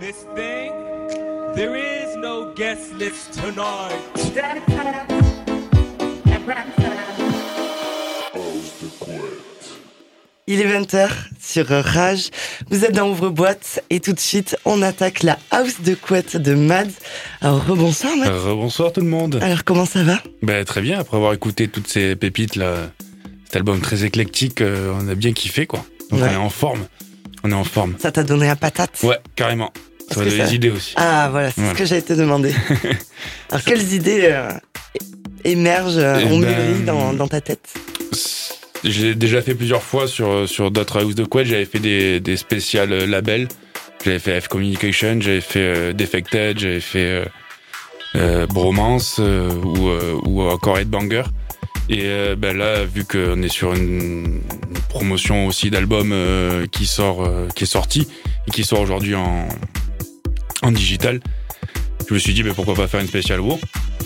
[0.00, 0.72] Miss Thing,
[1.54, 4.00] there is no guest list tonight.
[10.46, 11.08] Il est 20h
[11.40, 12.30] sur Rage.
[12.70, 16.54] Vous êtes dans Ouvre-boîte et tout de suite, on attaque la house de couette de
[16.54, 16.86] Mads.
[17.40, 18.28] Alors, rebonsoir Mads.
[18.30, 19.38] Euh, Rebonsoir tout le monde.
[19.42, 20.18] Alors, comment ça va?
[20.42, 22.90] Bah, très bien, après avoir écouté toutes ces pépites là,
[23.44, 25.84] cet album très éclectique, euh, on a bien kiffé quoi.
[26.10, 26.28] Donc Ouais.
[26.30, 26.86] on est en forme.
[27.44, 27.94] On est en forme.
[27.98, 28.98] Ça t'a donné un patate?
[29.04, 29.72] Ouais, carrément.
[30.16, 30.94] Des ça- idées aussi.
[30.96, 31.74] Ah, voilà, c'est Voilà.
[31.74, 32.52] ce que j'allais te demander.
[33.50, 34.50] Alors, quelles idées euh,
[35.44, 37.72] émergent, euh, Eh ont ben, mûri dans, dans ta tête
[38.84, 42.36] J'ai déjà fait plusieurs fois sur, sur d'autres house de couette, j'avais fait des, des
[42.36, 43.48] spéciales euh, labels.
[44.04, 47.24] J'avais fait F Communication, j'avais fait euh, Defected, j'avais fait
[48.48, 49.90] Bromance ou,
[50.24, 51.22] ou encore Headbanger.
[51.88, 57.24] Et ben là, vu qu'on est sur une, une promotion aussi d'album euh, qui sort,
[57.24, 58.06] euh, qui est sorti
[58.46, 59.48] et qui sort aujourd'hui en,
[60.62, 61.20] en digital,
[62.08, 63.58] je me suis dit, mais pourquoi pas faire une spéciale WoW?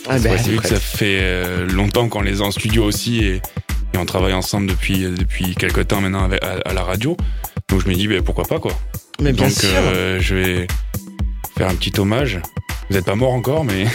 [0.08, 3.24] Ah, ben, c'est vu que ça fait euh, longtemps qu'on les a en studio aussi
[3.24, 3.34] et,
[3.94, 7.16] et on travaille ensemble depuis, depuis quelques temps maintenant avec- à, à la radio.
[7.68, 8.72] Donc je me dis, ben, pourquoi pas quoi.
[9.20, 9.68] Mais bien Donc sûr.
[9.72, 10.66] euh, je vais
[11.56, 12.40] faire un petit hommage.
[12.90, 13.86] Vous n'êtes pas mort encore, mais.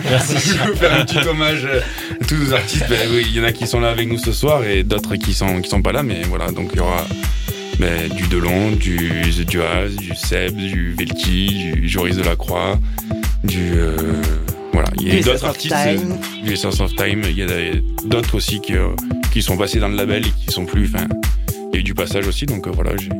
[0.00, 2.86] je vais faire un petit hommage à tous nos artistes.
[2.88, 5.14] Ben, oui, il y en a qui sont là avec nous ce soir et d'autres
[5.16, 6.50] qui sont, qui sont pas là, mais voilà.
[6.50, 7.06] Donc il y aura
[7.78, 12.78] ben, du Delon, du The Duaz, du Seb, du Velki, du Joris Delacroix,
[13.44, 13.72] du.
[13.74, 13.96] euh,
[14.72, 15.74] voilà, il y a d'autres artistes.
[15.74, 15.96] euh,
[16.44, 17.22] du Essence of Time.
[17.28, 17.46] Il y a
[18.04, 18.88] d'autres aussi qui, euh,
[19.32, 20.90] qui sont passés dans le label et qui sont plus.
[20.94, 21.06] Enfin,
[21.72, 23.10] il y a eu du passage aussi, donc euh, voilà, j'ai.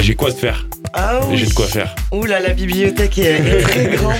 [0.00, 1.36] J'ai quoi de faire Ah oui.
[1.36, 1.94] J'ai de quoi faire.
[2.12, 4.14] Ouh là, la bibliothèque est, est très grande.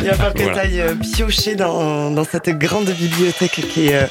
[0.00, 0.66] Il va falloir que Voilà.
[0.68, 4.06] tu ailles piocher dans, dans cette grande bibliothèque qui est, euh,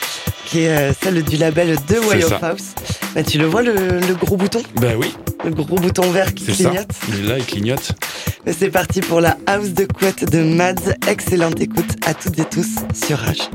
[0.45, 2.43] qui est euh, celle du label de Way of.
[2.43, 2.73] House.
[3.15, 5.13] Bah, tu le vois, le, le gros bouton Ben oui,
[5.43, 6.69] Le gros bouton vert qui ça.
[6.69, 7.91] clignote Il est là, il clignote.
[8.45, 10.93] Mais C'est parti pour la house de couette de Mads.
[11.07, 13.49] Excellente écoute à toutes et tous sur Rage.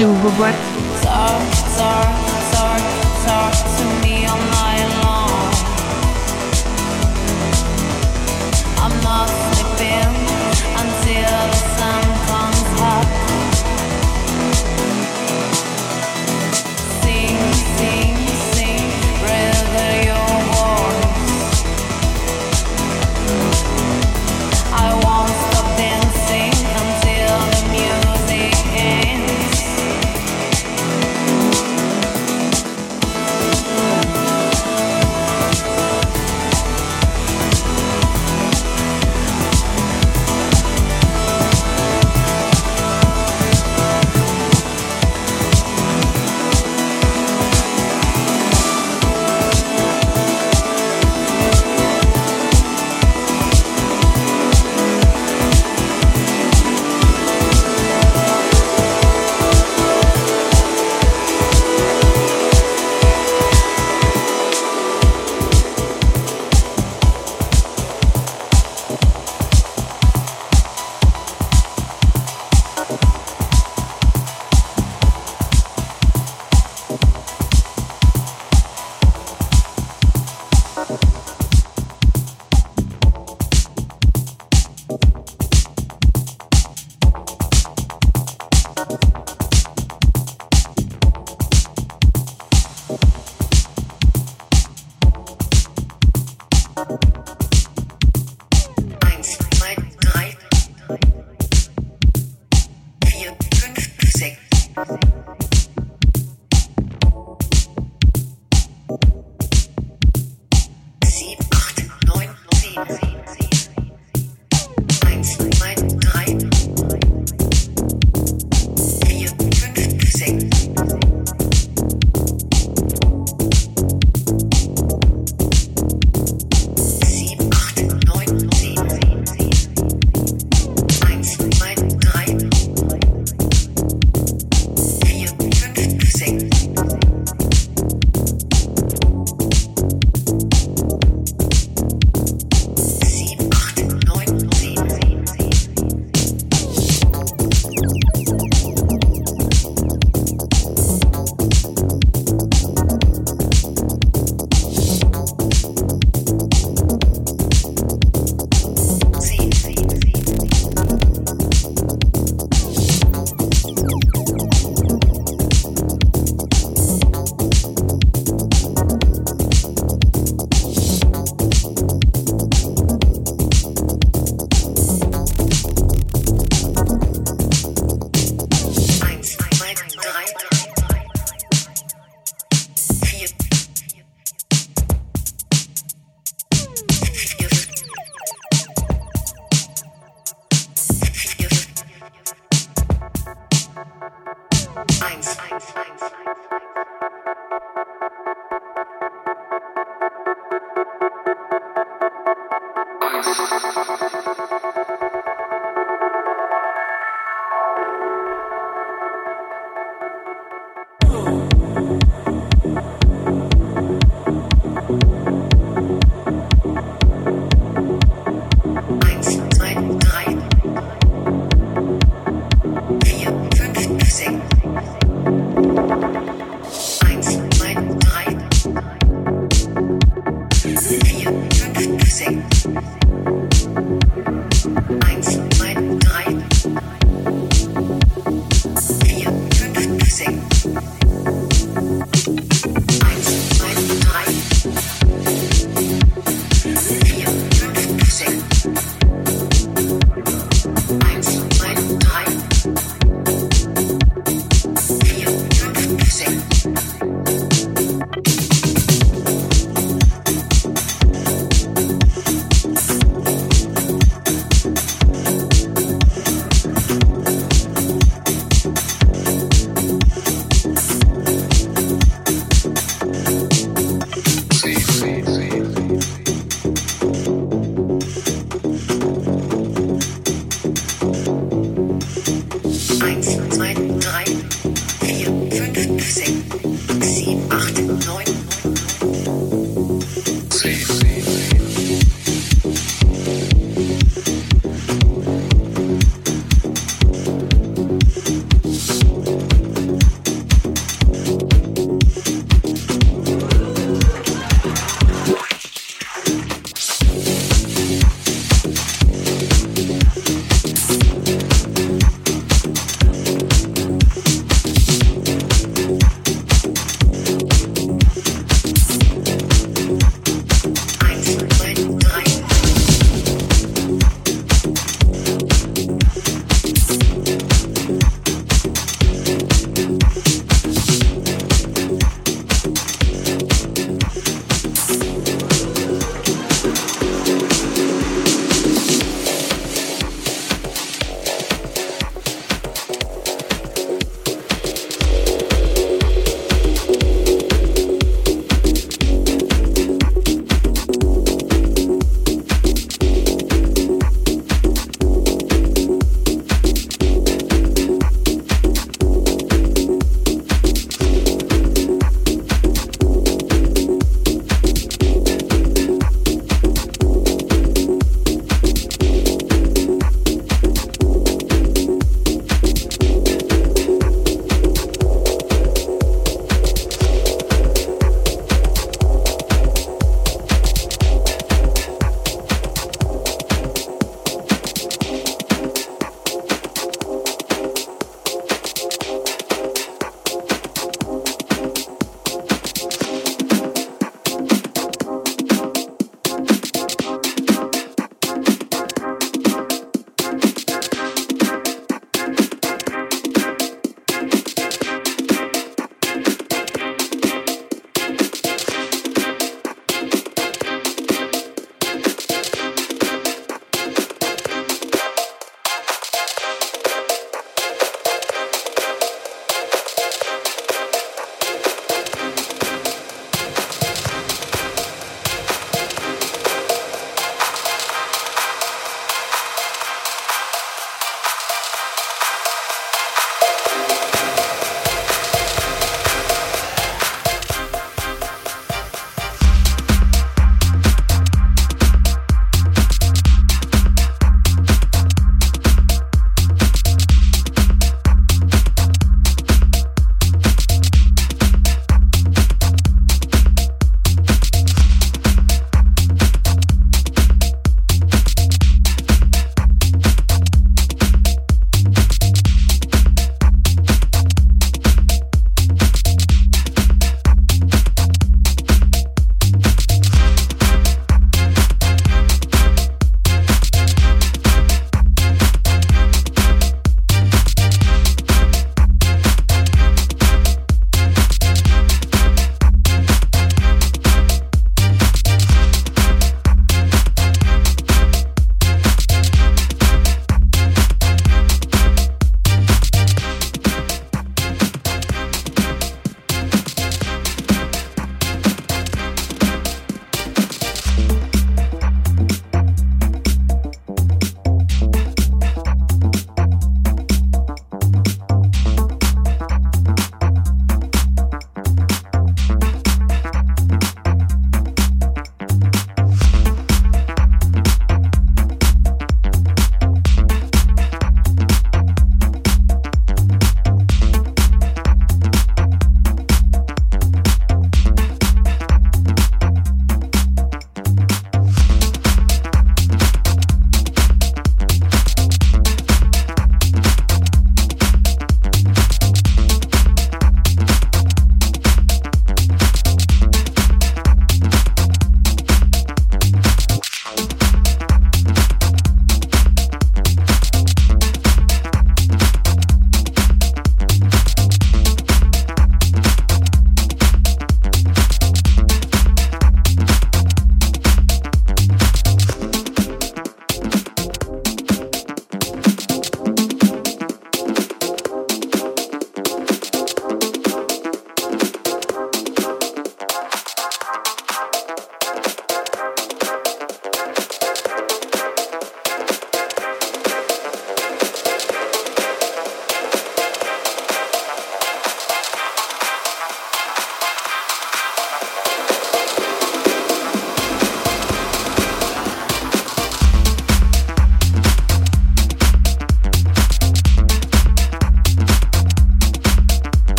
[0.00, 0.69] Je vous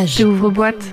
[0.00, 0.16] rage.
[0.18, 0.92] J'ouvre-boîte.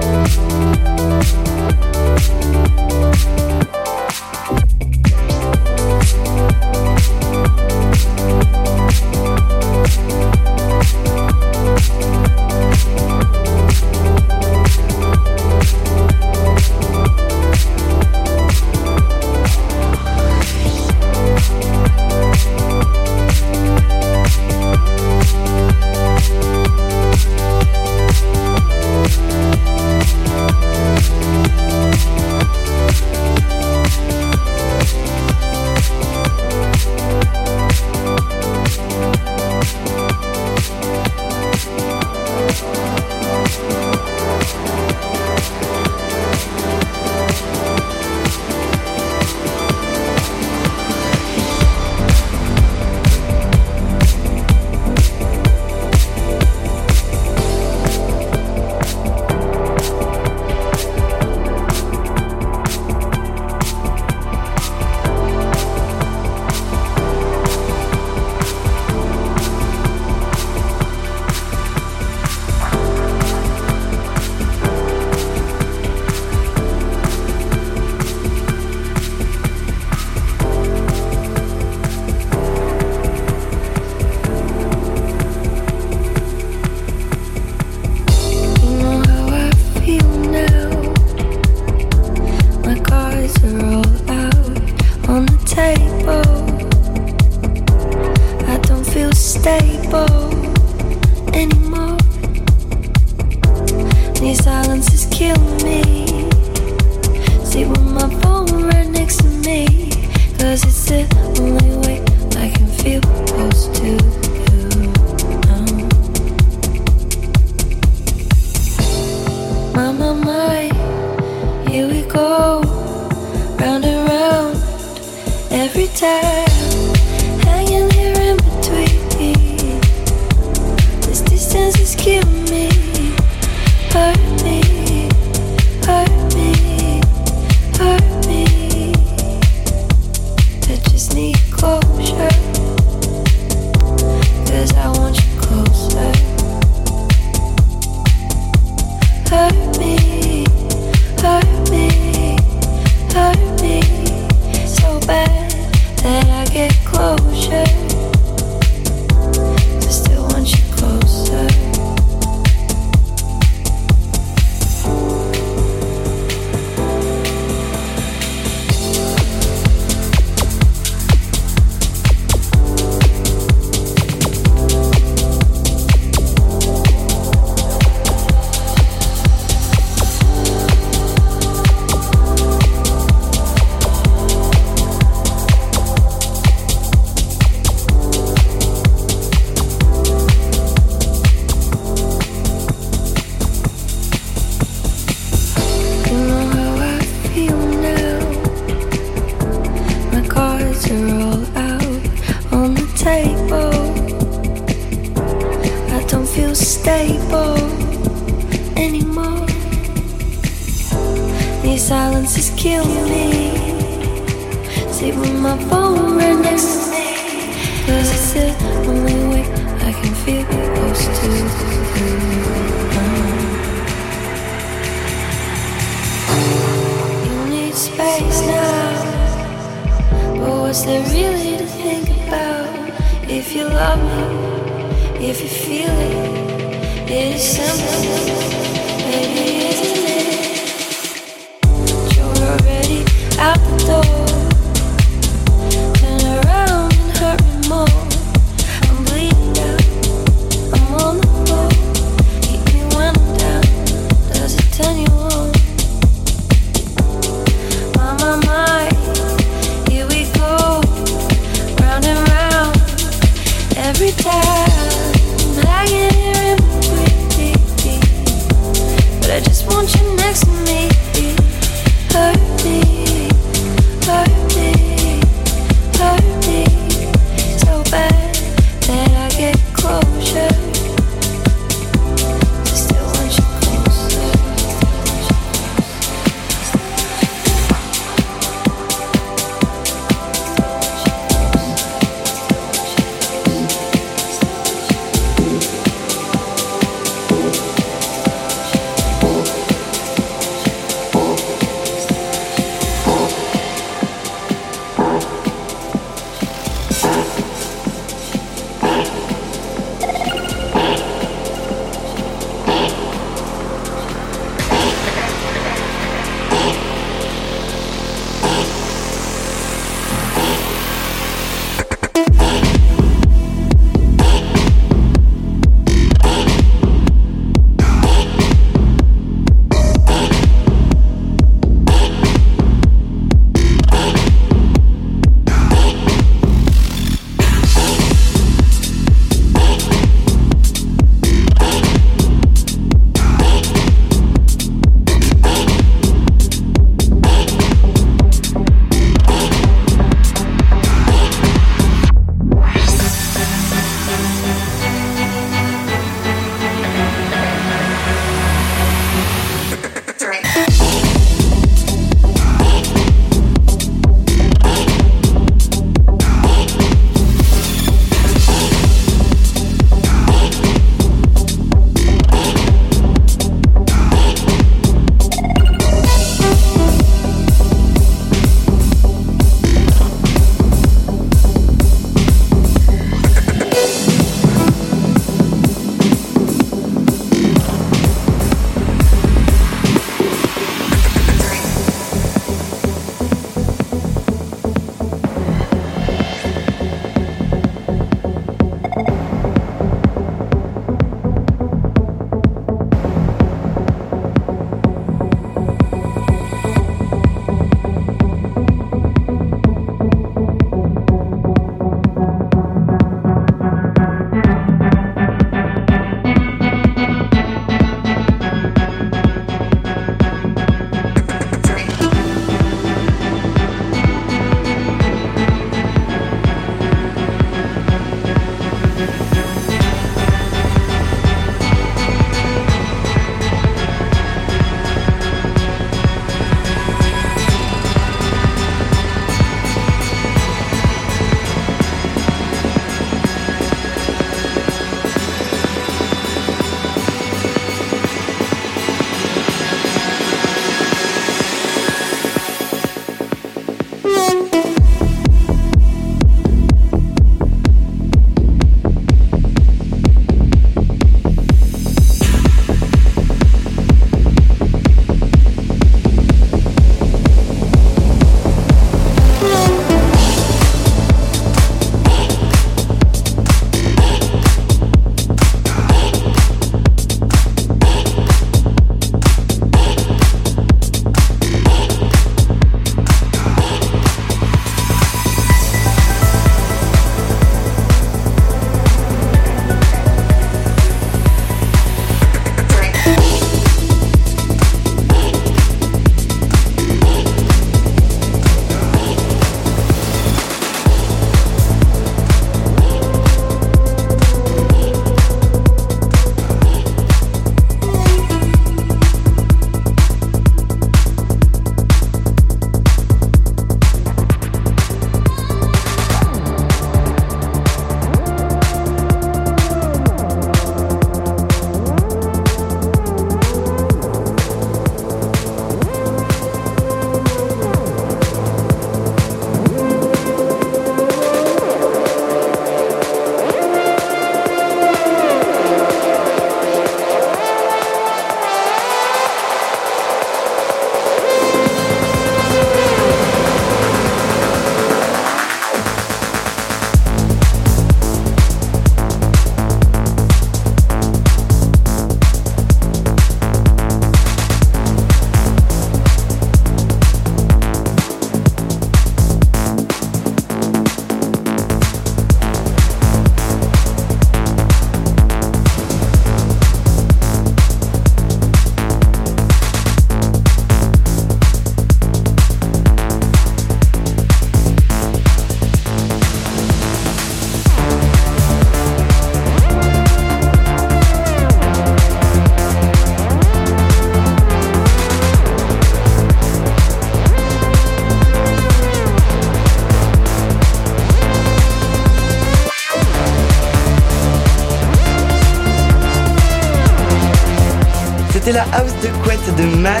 [599.56, 600.00] De Mads.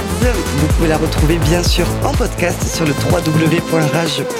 [0.58, 4.38] Vous pouvez la retrouver bien sûr en podcast sur le www.rage.fr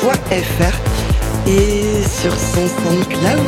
[1.46, 3.40] et sur son SoundCloud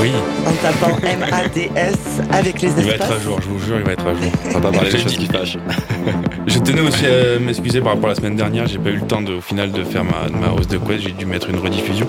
[0.00, 0.12] Oui,
[0.46, 1.94] en tapant M-A-D-S
[2.32, 3.10] avec les il va être espaces.
[3.10, 4.32] à jour, je vous jure, il va être à jour.
[4.46, 5.58] On va pas parler des J'ai choses qui fâchent.
[6.46, 9.06] Je tenais aussi à m'excuser par rapport à la semaine dernière, j'ai pas eu le
[9.06, 11.58] temps de, au final de faire ma, ma hausse de couette, j'ai dû mettre une
[11.58, 12.06] rediffusion.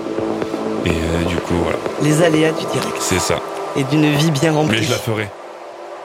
[0.84, 3.36] Et euh, du coup, voilà, Les aléas du direct c'est ça.
[3.76, 4.76] et d'une vie bien remplie.
[4.78, 5.28] Mais je la ferai,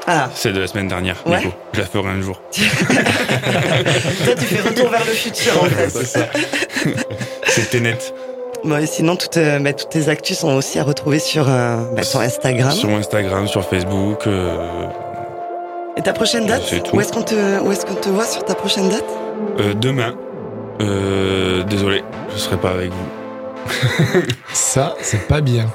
[0.08, 1.38] Ah, celle de la semaine dernière, Ouais.
[1.38, 1.50] Nico.
[1.74, 2.42] Je la ferai un jour.
[2.52, 5.90] toi tu fais retour vers le futur en fait.
[5.90, 6.30] c'est.
[7.48, 8.14] C'était net.
[8.64, 11.78] Bon, et sinon, toutes, euh, bah, toutes tes actus sont aussi à retrouver sur euh,
[11.96, 12.72] bah, ton Instagram.
[12.72, 14.28] Sur Instagram, sur Facebook.
[14.28, 14.86] euh,
[15.98, 16.92] Et ta prochaine date C'est.
[16.94, 19.06] Où est-ce qu'on te, qu'on te voit sur ta prochaine date?
[19.60, 20.14] Euh, demain.
[21.70, 23.21] Désolé, je serai pas avec vous.
[24.54, 25.68] Ça, c'est pas bien.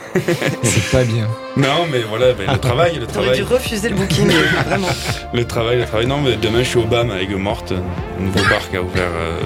[0.63, 1.27] c'est pas bien.
[1.57, 4.29] Non, mais voilà, ben, le travail, le T'aurais dû travail, refuser le booking,
[4.67, 4.89] vraiment.
[5.33, 6.07] le travail, le travail.
[6.07, 9.09] Non, mais demain, je suis au BAM avec Morte, un nouveau bar qui a ouvert
[9.15, 9.39] euh,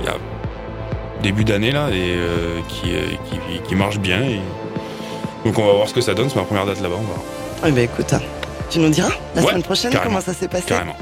[0.00, 0.16] il y a
[1.22, 4.22] début d'année là et euh, qui, euh, qui, qui marche bien.
[4.22, 4.40] Et...
[5.44, 6.28] Donc on va voir ce que ça donne.
[6.28, 6.96] C'est ma première date là-bas.
[6.98, 7.20] On va voir.
[7.66, 8.12] Eh ben écoute,
[8.70, 10.96] tu nous diras la Ouais, semaine prochaine comment ça s'est passé Carrément.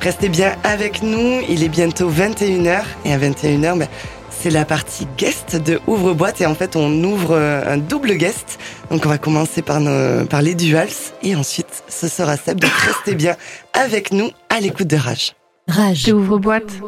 [0.00, 3.88] Restez bien avec nous, il est bientôt 21h et à 21h, ben,
[4.40, 8.58] c'est la partie guest de Ouvre-boîte et en fait on ouvre euh, un double guest.
[8.90, 10.88] Donc on va commencer par, nos, par les duals
[11.22, 12.60] et ensuite ce sera Seb.
[12.60, 13.36] Donc restez bien
[13.72, 15.34] avec nous à l'écoute de Rage.
[15.68, 16.04] Rage.
[16.06, 16.80] J'ouvre boîte.